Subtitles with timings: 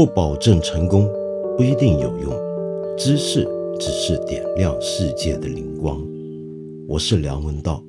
[0.00, 1.06] 不保证成功，
[1.58, 2.32] 不一定有用。
[2.96, 3.46] 知识
[3.78, 6.02] 只是点亮世界的灵光。
[6.88, 7.84] 我是梁文道。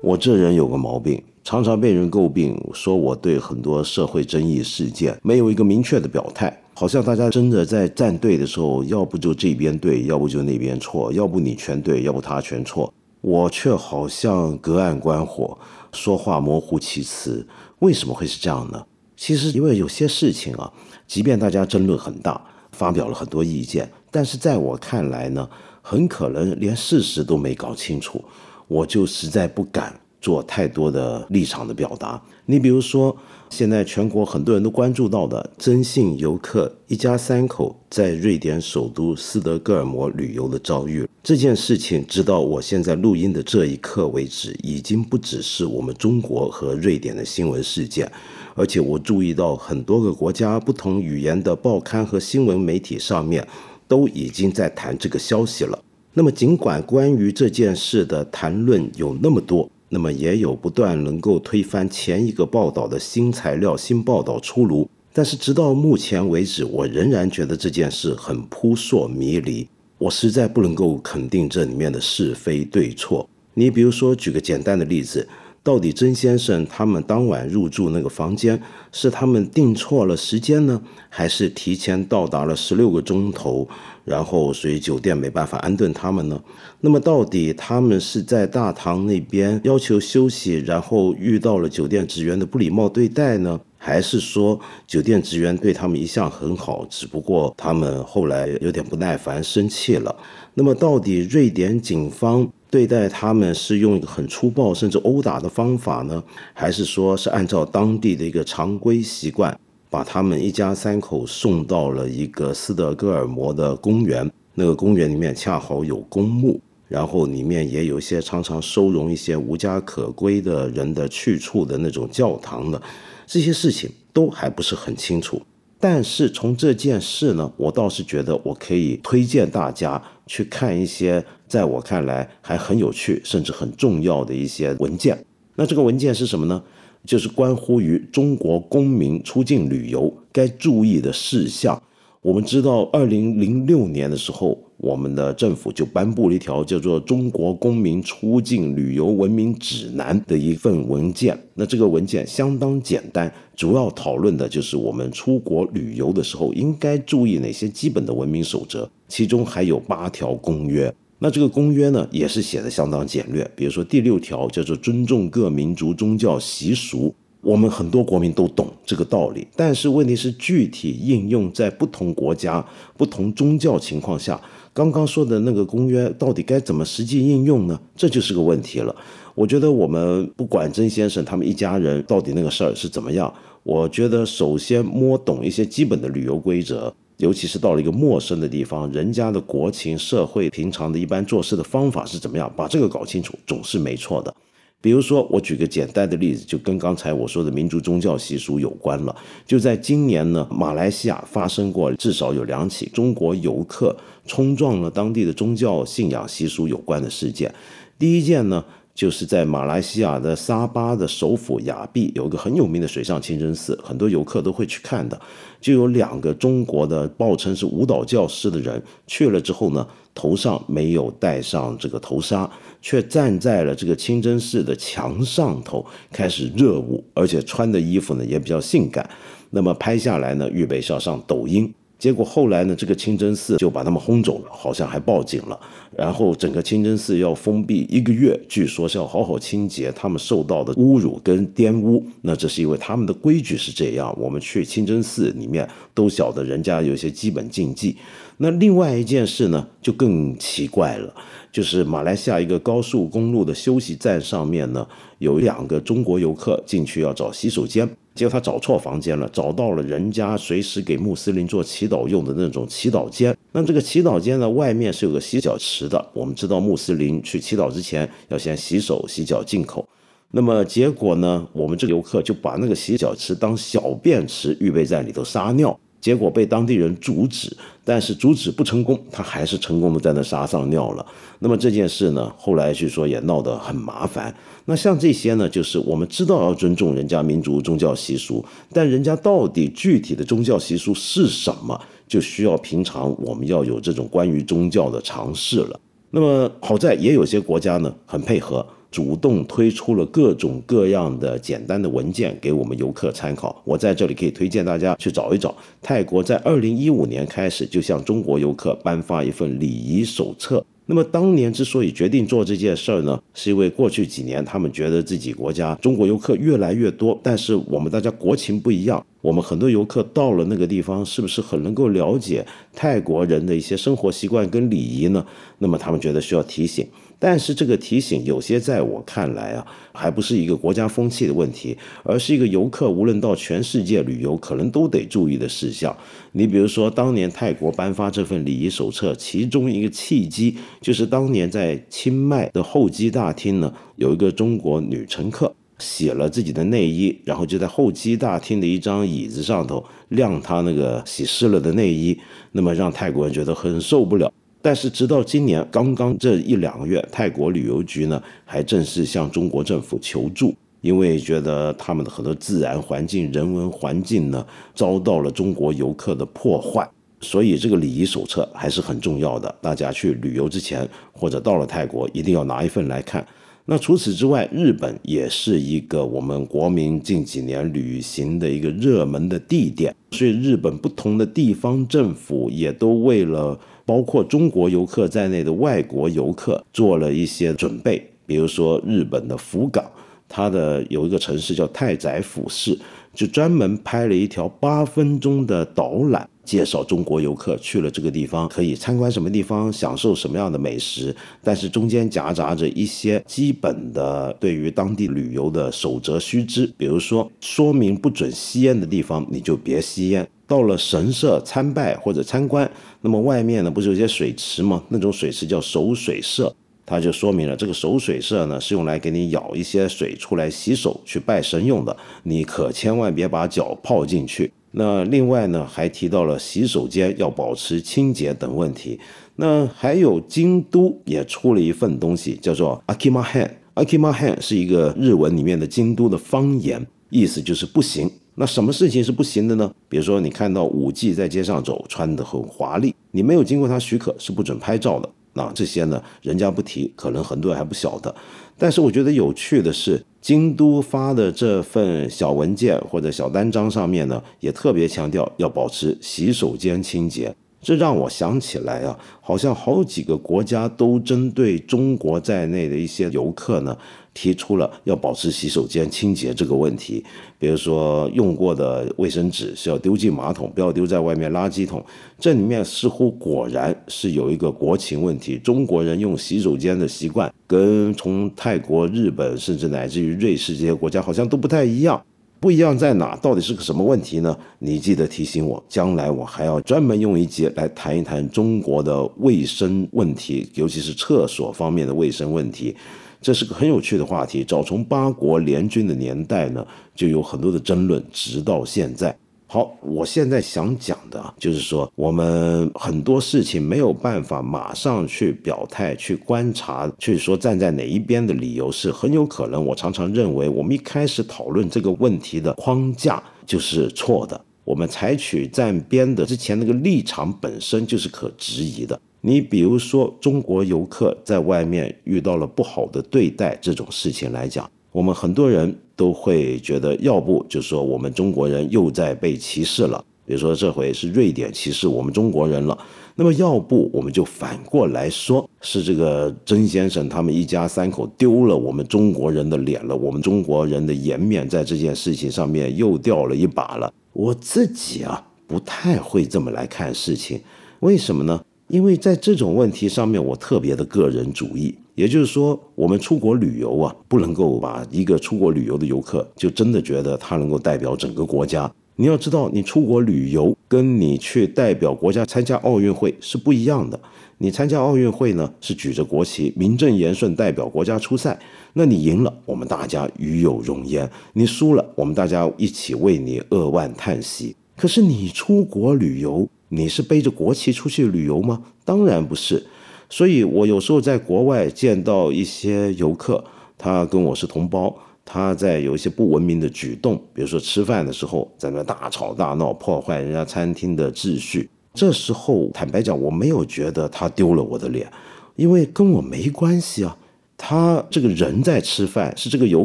[0.00, 6.56] 我这人有个毛病，常常被人诟病，说我对很多社会争议事件没有一个明确的表态。
[6.74, 12.94] 好像大家真的在站队的时候，要不就这边对，要不就那边错，要不你全对，要不他全错。
[13.20, 15.58] 我却好像隔岸观火，
[15.92, 17.46] 说话模糊其词。
[17.80, 18.86] 为什么会是这样呢？
[19.16, 20.72] 其实因为有些事情啊，
[21.06, 22.40] 即便大家争论很大，
[22.72, 25.48] 发表了很多意见，但是在我看来呢，
[25.82, 28.24] 很可能连事实都没搞清楚，
[28.66, 30.00] 我就实在不敢。
[30.20, 33.16] 做太多的立场的表达，你比如说，
[33.50, 48.10] 现在全国很多人都关注到的征信游客一家三口在瑞典首都斯德哥尔摩旅游的遭遇，这件事情，直到我现在录音的这一刻为止，已经不只是我们中国和瑞典的新闻事件，
[48.54, 53.46] 而且我注意到很多个国家不同语言的报刊和新闻媒体上面
[53.88, 55.78] 都已经在谈这个消息了。
[56.12, 59.70] 那么，尽管关于这件事的谈论有那么多。
[59.88, 69.66] 那么也有不断能够推翻前一个报道的新材料、新报道出炉，但是直到目前为止，我仍然觉得这件事很扑朔迷离，
[69.98, 73.28] 我实在不能够肯定这里面的是非对错。
[73.54, 75.26] 你比如说，举个简单的例子。
[75.68, 78.58] 到底甄先生他们当晚入住那个房间
[78.90, 80.80] 是他们订错了时间呢，
[81.10, 83.68] 还是提前到达了十六个钟头，
[84.02, 86.40] 然后所以酒店没办法安顿他们呢？
[86.80, 100.14] 那么到底他们是在大堂那边要求休息，然后遇到了酒店职员的不礼貌对待呢，还是说酒店职员对他们一向很好，只不过他们后来有点不耐烦生气了？
[100.52, 102.46] 那么到底瑞典警方？
[102.70, 114.30] 对待他们是用一个很粗暴甚至殴打的方法呢，还是说是按照当地的一个常规习惯，把他们一家三口送到了一个斯德哥尔摩的公园？
[114.54, 122.82] 那个公园里面恰好有公墓，然后里面也有一些常常收容一些无家可归的人的去处的那种教堂的，
[123.28, 125.42] 这些事情都还不是很清楚。
[125.78, 135.22] 但是从这件事呢，我倒是觉得我可以推荐大家去看一些在我看来还很有趣甚至很重要的一些文件。
[135.56, 136.62] 那这个文件是什么呢？
[137.04, 141.80] 就是关乎于中国公民出境旅游该注意的事项。
[142.28, 144.58] 我们知道，二零零六年的时候。
[144.80, 151.36] 我们的政府就颁布了一条叫做《中国公民出境旅游文明指南》的一份文件。
[151.54, 158.88] 那这个文件相当简单，主要讨论的就是我们出国旅游的时候应该注意哪些基本的文明守则。
[159.08, 160.94] 其中还有八条公约。
[161.18, 163.50] 那这个公约呢，也是写的相当简略。
[163.56, 167.12] 比如说第六条叫做尊重各民族宗教习俗。
[167.40, 172.64] 我们很多国民都懂这个道理，但是问题是具体应用在不同国家、
[172.96, 174.40] 不同宗教情况下，
[174.72, 177.80] 刚刚说的那个公约到底该怎么实际应用呢？
[177.94, 178.94] 这就是个问题了。
[179.36, 183.32] 我觉得我们不管曾先生他们一家人到底那个事儿是怎么样，
[183.62, 194.34] 我觉得首先摸懂一些基本的旅游规则，尤其是到了一个陌生的地方，人家的国情、社会、平常的一般做事的方法是怎么样，把这个搞清楚总是没错的。
[194.80, 199.16] 比如说，我举个简单的例子，就跟刚才我说的民族宗教习俗有关了。
[199.46, 203.96] 就在今年呢，马来西亚发生过至少有两起中国游客
[204.26, 207.52] 冲撞了当地的宗教信仰习俗有关的事件。
[207.98, 208.64] 第一件呢。
[208.98, 215.20] 就是在马来西亚的沙巴的首府雅碧，有一个很有名的水上清真寺，很多游客都会去看的。
[215.60, 222.50] 就有两个中国的报称是舞蹈教师的人去了之后呢，头上没有戴上这个头纱，
[222.82, 229.08] 却站在了这个清真寺的墙上头开始热舞，而且穿的衣服呢也比较性感。
[229.50, 231.72] 那么拍下来呢，预备要上抖音。
[231.98, 235.58] 结果后来呢，这个清真寺就把他们轰走了，好像还报警了。
[235.96, 242.04] 然后整个清真寺要封闭一个月，据说是要好好清洁他们受到的侮辱跟玷污。
[242.22, 247.96] 那这是因为他们的规矩是这样，我们去清真寺里面都晓得人家有一些基本禁忌。
[248.36, 251.12] 那另外一件事呢，就更奇怪了，
[251.50, 254.86] 就是马来西亚一个高速公路的休息站上面呢，
[255.18, 257.88] 有两个中国游客进去要找洗手间。
[258.18, 263.36] 结果他找错房间了，找到了人家随时给穆斯林做祈祷用的那种祈祷间。
[263.52, 266.04] 那这个祈祷间呢，外面是有个洗脚池的。
[266.12, 269.88] 我们知道穆斯林去祈祷之前要先洗手、洗脚、进口。
[270.32, 275.78] 那么结果呢，我们这个游客就把那个洗脚池当小便池，预备在里头撒尿。
[276.08, 281.04] 结果被当地人阻止，但是阻止不成功，他还是成功的在那沙上尿了。
[281.40, 284.34] 那么这件事呢，后来据说也闹得很麻烦。
[284.64, 295.78] 那像这些呢，就是我们知道要尊重人家民族宗教习俗，但人家到底具体的宗教习俗是什么，就需要平常我们要有这种关于宗教的尝试了。
[296.12, 298.66] 那么好在也有些国家呢很配合。
[298.90, 303.60] 主动推出了各种各样的简单的文件给我们游客参考。
[303.64, 305.54] 我在这里可以推荐大家去找一找。
[305.82, 310.64] 泰国在二零一五年开始就向中国游客颁发一份礼仪手册。
[310.90, 322.42] 那么当年之所以决定做这件事儿呢，是因为过去几年他们觉得自己国家中国游客越来越多，但是我们大家国情不一样，我们很多游客到了那个地方，是不是很能够了解
[322.74, 325.22] 泰国人的一些生活习惯跟礼仪呢？
[325.58, 326.86] 那么他们觉得需要提醒。
[327.18, 335.96] 但是这个提醒有些在我看来啊，还不是一个国家风气的问题，而是一个游客无论到全世界旅游，可能都得注意的事项。
[336.32, 352.16] 你比如说，当年泰国颁发这份礼仪手册，其中一个契机就是当年在清迈的候机大厅呢，有一个中国女乘客洗了自己的内衣，然后就在候机大厅的一张椅子上头晾她那个洗湿了的内衣，
[352.52, 354.32] 那么让泰国人觉得很受不了。
[354.60, 364.44] 但是直到今年刚刚这一两个月，泰国旅游局呢还正式向中国政府求助，因为觉得他们的很多自然环境、人文环境呢
[364.74, 366.86] 遭到了中国游客的破坏，
[367.20, 369.54] 所以这个礼仪手册还是很重要的。
[369.60, 373.24] 大家去旅游之前或者到了泰国，一定要拿一份来看。
[373.64, 383.56] 那除此之外，日本也是一个我们国民近几年旅行的一个热门的地点，所以日本不同的地方政府也都为了。
[383.88, 389.82] 包括中国游客在内的外国游客做了一些准备，比如说日本的福冈，
[390.28, 392.78] 它的有一个城市叫太宰府市，
[393.14, 401.14] 就专门拍了一条八分钟的导览，介绍中国游客去了这个地方可以参观什么地方，享受什么样的美食，
[401.44, 410.26] 但是中间夹杂着一些基本的对于当地旅游的守则须知，比如说说明不准吸烟的地方你就别吸烟。
[410.46, 412.70] 到了神社参拜或者参观，
[413.02, 414.82] 那么外面呢不是有些水池吗？
[414.88, 416.50] 那种水池叫守水社，
[416.86, 424.50] 它就说明了这个守水社呢是用来给你舀一些水出来洗手去拜神用的，你可千万别把脚泡进去。
[424.80, 428.96] 那另外呢还提到了洗手间要保持清洁等问题。
[429.34, 433.50] 那还有京都也出了一份东西，叫做 Akimahan。
[433.74, 438.08] Akimahan 是一个日文里面的京都的方言，意思就是不行。
[438.36, 439.72] 那什么事情是不行的呢？
[439.88, 445.10] 比如说，你看到舞妓在街上走，穿得很华丽，你没有经过他许可是不准拍照的。
[445.32, 448.14] 那这些呢，人家不提，可能很多人还不晓得。
[448.56, 457.34] 但是我觉得有趣的是，京都发的这份小文件或者小单张上面呢，也特别强调要保持洗手间清洁。
[457.60, 463.76] 这让我想起来啊，好像好几个国家都针对中国在内的一些游客呢，
[464.14, 467.04] 提出了要保持洗手间清洁这个问题。
[467.36, 471.84] 比如说，用过的卫生纸是要丢进马桶，不要丢在外面垃圾桶。
[472.18, 482.00] 这里面似乎果然是有一个国情问题，中国人用洗手间的习惯跟从泰国、日本甚至乃至于瑞士这些国家好像都不太一样。
[482.40, 483.16] 不一样在哪？
[483.16, 484.36] 到底是个什么问题呢？
[484.60, 492.76] 你记得提醒我，将来我还要专门用一节来谈一谈中国的卫生问题，尤其是厕所方面的卫生问题。
[493.20, 494.44] 这是个很有趣的话题。
[494.44, 499.16] 早从八国联军的年代呢，就有很多的争论，直到现在。
[499.50, 509.64] 好，我现在想讲的就是说，我们很多事情没有办法马上去表态、去观察、去说站在哪一边的理由是很有可能。
[509.64, 514.38] 我常常认为，我们一开始讨论这个问题的框架就是错的。
[514.64, 519.00] 我们采取站边的之前那个立场本身就是可质疑的。
[519.22, 524.70] 你比如说，中国游客在外面遇到了不好的对待这种事情来讲。
[524.92, 530.04] 我们很多人都会觉得，要不就是说我们中国人又在被歧视了。
[530.24, 532.76] 比如说这回是瑞典歧视我们中国人了，
[533.14, 543.90] 那么要不我们就反过来说，是这个曾先生他们一家三口丢了我们中国人的脸了，我们中国人的颜面在这件事情上面又掉了一把了。
[544.12, 547.40] 我自己啊不太会这么来看事情，
[547.80, 548.44] 为什么呢？
[548.68, 551.74] 因为在这种问题上面，我特别的个人主义。
[551.98, 558.72] 也就是说，我们出国旅游啊，不能够把一个出国旅游的游客就真的觉得他能够代表整个国家。
[558.94, 563.98] 你要知道，你出国旅游跟你去代表国家参加奥运会是不一样的。
[564.38, 568.38] 你参加奥运会呢，是举着国旗，名正言顺代表国家出赛。
[568.74, 574.54] 那你赢了，我们大家与有荣焉；你输了，我们大家一起为你扼腕叹息。
[574.76, 578.62] 可是你出国旅游，你是背着国旗出去旅游吗？
[578.84, 579.66] 当然不是。
[580.10, 583.44] 所以我有时候在国外见到一些游客，
[583.76, 591.68] 他跟我是同胞，他在有一些不文明的举动，比如说吃饭的时候在那大吵大闹，破坏人家餐厅的秩序。
[591.94, 595.10] 这时候坦白讲，我没有觉得他丢了我的脸，
[595.56, 597.16] 因为跟我没关系啊。
[597.60, 599.84] 他这个人在吃饭，是这个游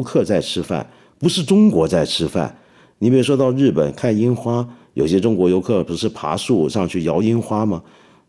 [0.00, 0.86] 客在吃饭，
[1.18, 2.56] 不是中国在吃饭。
[3.00, 7.82] 你比如说到日本看樱花，有些中国游客不是爬树上去摇樱花吗？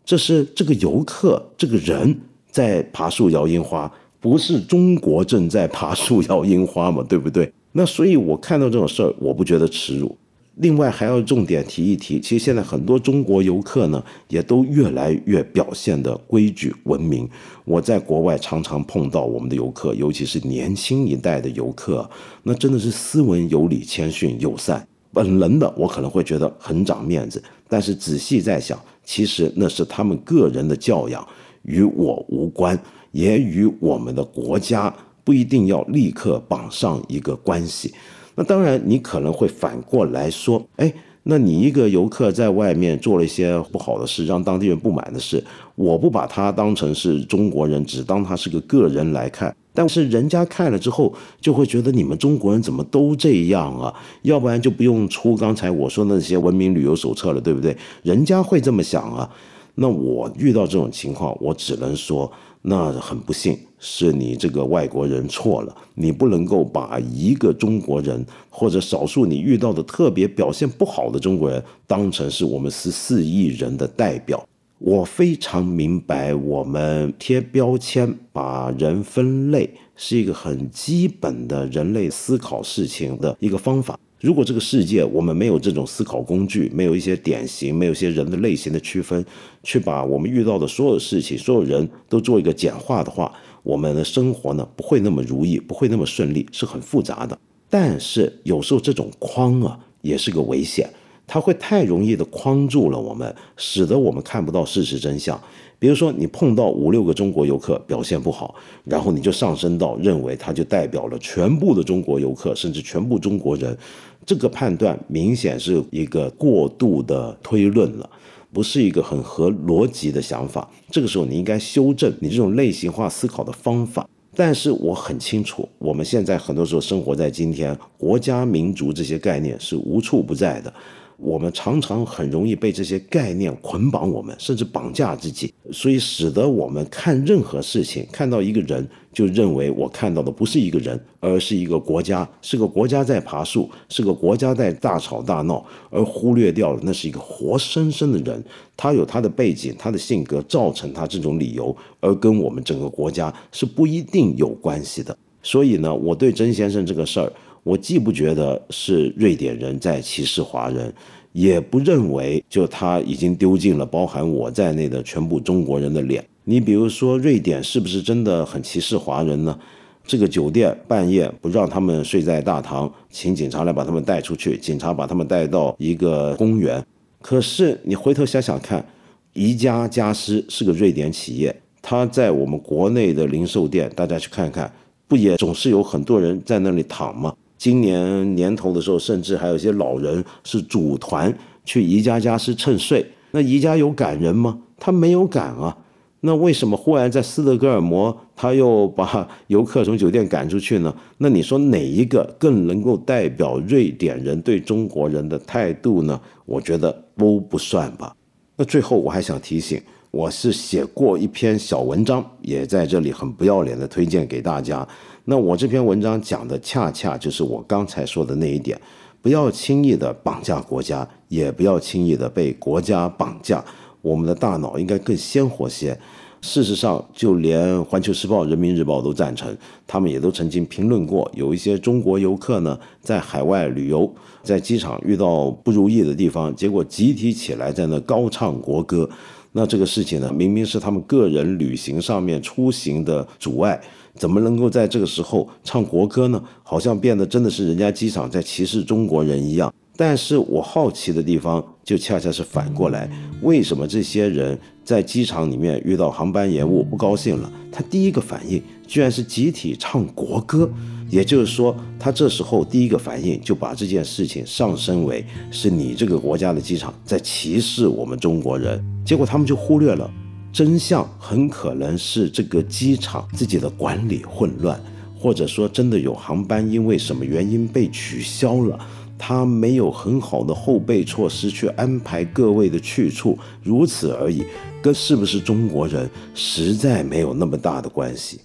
[0.06, 2.16] 这是这个游客这个人
[2.50, 7.04] 在爬树摇樱花，不是中国正在爬树摇樱花嘛？
[7.06, 7.52] 对不对？
[7.72, 10.16] 那所以我看到这种事儿，我不觉得耻辱。
[10.54, 17.28] 另外还要重点提一提，其实现在很多中国游客呢，也都越来越表现的规矩文明。
[17.66, 22.08] 我在国外常常碰到我们的游客，尤其是年轻一代的游客，
[22.44, 24.86] 那真的是斯文有礼、谦逊友善。
[25.12, 31.26] 本能的我可能会觉得很长面子，但是仔细再想，其实那是他们个人的教养，
[31.62, 32.78] 与我无关，
[33.12, 34.92] 也与我们的国家
[35.24, 37.94] 不一定要立刻绑上一个关系。
[38.34, 45.42] 那当然，你可能会反过来说，哎，那你一个游客在外面做了一些不好的事，让当地人不满的事，
[45.74, 49.56] 我不把他当成是中国人，只当他是个个人来看。
[49.76, 53.94] 但是人家看了之后，就会觉得你们中国人怎么都这样啊？
[54.22, 57.76] 要不然就不用出刚才我说那些文明旅游手册了，对不对？
[58.02, 59.30] 人家会这么想啊。
[59.74, 65.76] 那我遇到这种情况，我只能说，那很不幸，是你这个外国人错了。
[65.94, 74.42] 你不能够把一个中国人或者少数你遇到的特别表现不好的中国人当成是我们十四亿人的代表。
[74.78, 83.98] 我非常明白，我们贴标签、把人分类是一个很基本的人类思考事情的一个方法。
[84.20, 89.24] 如果这个世界我们没有这种思考工具，没有一些典型，没有一些人的类型的区分，
[89.62, 97.38] 去把我们遇到的所有事情、所有人都做一个简化的话，我们的生活呢不会那么如意，不会那么顺利，是很复杂的。
[97.70, 100.88] 但是有时候这种框啊也是个危险，
[101.26, 105.40] 它会太容易的框住了我们，使得我们看不到事实真相。
[105.78, 108.54] 比如说，你碰到五六个中国游客表现不好，
[108.84, 113.76] 然后你就上升到认为他就代表了全部的中国游客，甚至全部中国人，
[114.24, 118.08] 这个判断明显是一个过度的推论了，
[118.52, 120.66] 不是一个很合逻辑的想法。
[120.90, 124.08] 这个时候你应该修正你这种类型化思考的方法。
[124.34, 130.72] 但是我很清楚，我们现在很多时候生活在今天，国家民族这些概念是无处不在的。
[131.18, 148.44] 我们常常很容易被这些概念捆绑我们，甚至绑架自己，所以使得我们看任何事情，看到一个人，就认为我看到的不是一个人，而是一个国家，是个国家在爬树，是个国家在大吵大闹，而忽略掉了那是一个活生生的人，
[148.76, 155.16] 他有他的背景，他的性格造成他这种理由，而跟我们整个国家是不一定有关系的。
[155.42, 157.32] 所以呢，我对曾先生这个事儿。
[157.66, 160.94] 我既不觉得是瑞典人在歧视华人，
[161.32, 166.24] 也不认为就他已经丢尽了包含我在内的全部中国人的脸。
[166.44, 169.58] 你比如说，瑞典是不是真的很歧视华人呢？
[170.04, 176.80] 这个酒店半夜不让他们睡在大堂，请警察来把他们带出去，警察把他们带到一个公园。
[177.20, 178.86] 可是你回头想想看，
[179.32, 184.72] 宜家家私是个瑞典企业，它在我们国内的零售店，大家去看看，
[185.08, 187.34] 不也总是有很多人在那里躺吗？
[187.58, 193.04] 今年年头的时候，甚至还有一些老人是组团去宜家家是趁睡。
[193.32, 194.58] 那宜家有赶人吗？
[194.78, 195.76] 他没有赶啊。
[196.20, 200.92] 那为什么忽然在斯德哥尔摩，他又把游客从酒店赶出去呢？
[201.18, 206.20] 那你说哪一个更能够代表瑞典人对中国人的态度呢？
[206.44, 208.14] 我觉得都不算吧。
[208.56, 209.80] 那最后我还想提醒，
[210.16, 214.86] 我是写过一篇小文章，也在这里很不要脸的推荐给大家。
[215.26, 218.80] 那我这篇文章讲的恰恰就是我刚才说的那一点，
[219.20, 223.62] 不要轻易的绑架国家，也不要轻易的被国家绑架。
[224.00, 225.98] 我们的大脑应该更鲜活些。
[226.40, 229.54] 事实上，就连《环球时报》《人民日报》都赞成，
[229.86, 234.10] 他们也都曾经评论过，有一些中国游客呢，在海外旅游，
[234.42, 239.10] 在机场遇到不如意的地方，结果集体起来在那高唱国歌。
[239.56, 243.80] 那这个事情呢，明明是他们个人旅行上面出行的阻碍。
[244.14, 246.42] 怎么能够在这个时候唱国歌呢？
[246.62, 249.72] 好像变得真的是人家机场在歧视中国人一样。
[249.96, 253.10] 但是我好奇的地方就恰恰是反过来，
[253.40, 260.70] 为什么这些人在机场里面遇到航班延误，不高兴了，他第一个反应居然是集体唱国歌。
[261.08, 270.10] 也就是说，他这时候第一个反应就把这件事情上升为是你这个国家的机场在歧视我们中国人，结果他们就忽略了
[270.52, 274.80] 真相，很可能是这个机场自己的管理混乱，
[275.16, 278.78] 或者说真的有航班因为什么原因被取消了，
[279.16, 284.42] 他没有很好的后备措施去安排各位的去处，如此而已，
[284.82, 288.40] 跟是不是中国人实在没有那么大的关系。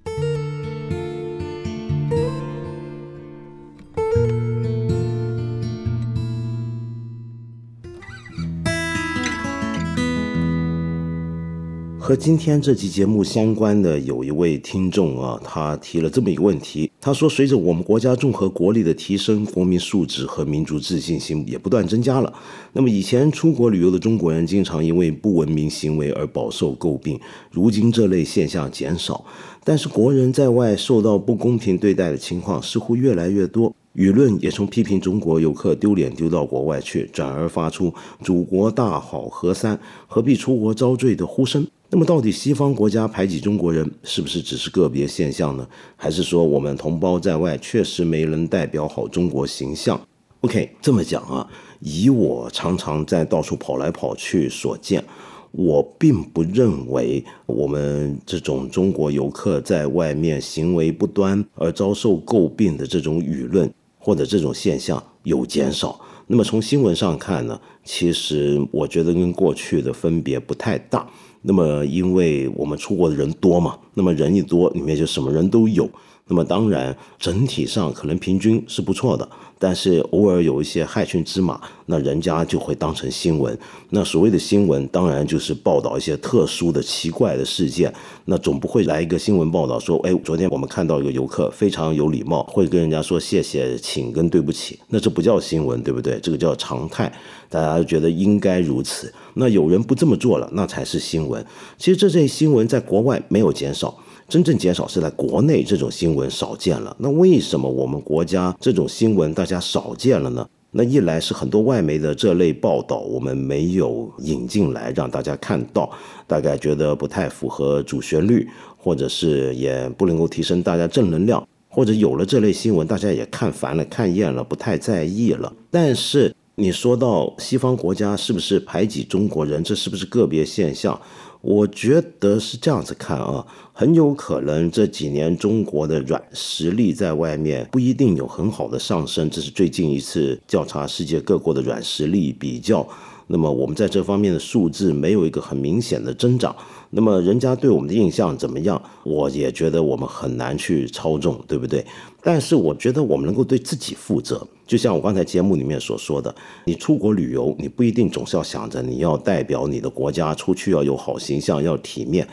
[12.12, 16.91] 和今天这期节目相关的有一位听众啊，他提了这么一个问题。
[17.00, 22.34] 他说，随着我们国家综合国力的提升，国民素质和民族自信心也不断增加了。
[22.74, 27.18] 那么以前出国旅游的中国人经常因为不文明行为而饱受诟病，
[27.50, 29.24] 如今这类现象减少，
[29.63, 33.74] 但是国人在外受到不公平对待的情况似乎越来越多。
[33.96, 41.65] 舆论也从批评中国游客丢脸丢到国外去，转而发出“祖国大好河山，何必出国遭罪”的呼声。
[41.93, 45.67] 那么，到底西方国家排挤中国人是不是只是个别现象呢？
[45.98, 50.00] 还是说我们同胞在外确实没能代表好中国形象
[50.39, 51.45] ？OK，这么讲啊，
[51.81, 55.03] 以我常常在到处跑来跑去所见，
[55.51, 63.69] 我并不认为我们这种中国游客在外面行为不端而遭受诟病的这种舆论
[64.00, 66.00] 或者这种现象有减少。
[66.27, 71.05] 那么从新闻上看呢，其实我觉得跟过去的分别不太大。
[71.41, 75.89] 那么，因为我们出国的人多嘛，那么人一多，里面就什么人都有。
[76.28, 79.28] 那么当然，整体上可能平均是不错的。
[79.60, 83.56] 但是偶尔有一些害群之马，那人家就会当成新闻。
[83.92, 87.94] 那所谓的新闻，当然就是报道一些特殊的、奇怪的事件。
[88.25, 94.80] 那总不会来一个新闻报道说，哎，昨天我们看到一个游客非常有礼貌，会跟人家说谢谢、请跟对不起。
[94.88, 96.20] 那这不叫新闻，对不对？
[96.22, 97.13] 这个叫常态，
[97.48, 99.13] 大家觉得应该如此。
[99.36, 101.46] 那有人不这么做了，那才是新闻。
[101.78, 103.96] 其实这些新闻在国外没有减少。
[104.28, 106.96] 真正减少是在国内，这种新闻少见了。
[107.00, 110.48] 那为什么我们国家这种新闻大家少见了呢？
[110.74, 115.91] 那一来是很多外媒的这类报道我们没有引进来让大家看到，
[116.26, 125.52] 大概觉得不太符合主旋律，或者是也不能够提升大家正能量，或者有了这类新闻大家也看烦了、看厌了，不太在意了。
[125.69, 130.98] 但是你说到西方国家是不是排挤中国人，这是不是个别现象？
[131.41, 133.45] 我觉得是这样子看啊，
[133.82, 142.88] 很有可能这几年中国的软实力在外面不一定有很好的上升，这是最近一次调查世界各国的软实力比较。
[143.26, 146.56] 那么我们在这方面的数字没有一个很明显的增长。
[146.91, 148.80] 那么人家对我们的印象怎么样？
[149.02, 151.84] 我也觉得我们很难去操纵，对不对？
[152.22, 154.48] 但是我觉得我们能够对自己负责。
[154.67, 162.28] 就像我刚才节目里面所说的，你出国旅游，你不一定总是要想着你要代表你的国家出去要有好形象、要体面。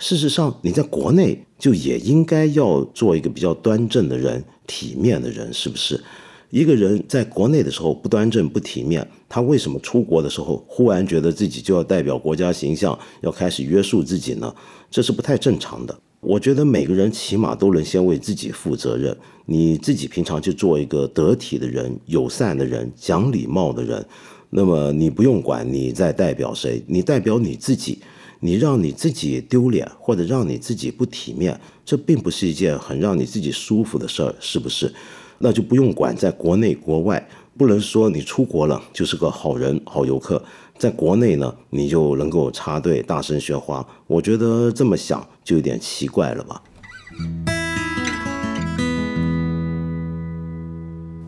[0.00, 6.02] 事实上，你在国内就也应该要做一个比较端正的人、体面的人，是不是？
[6.48, 14.52] 一个人在国内的时候不端正、不体面，他为什么出国的时候忽然觉得自己就要代表国家形象，要开始约束自己呢？
[14.90, 15.96] 这是不太正常的。
[16.20, 19.14] 我觉得每个人起码都能先为自己负责任。
[19.44, 24.04] 你自己平常就做一个得体的人、友善的人、讲礼貌的人，
[24.48, 27.98] 那么你不用管你在代表谁，你代表你自己。
[28.40, 34.92] 你让你自己丢脸或者让你自己不体面，这并不是一件很让你自己舒服的事儿，是不是？
[35.38, 40.42] 那就不用管在国内国外，不能说你出国了就是个好人好游客，
[40.78, 46.62] 在国内呢你就能够插队大声喧哗，我觉得这么想就有点奇怪了吧。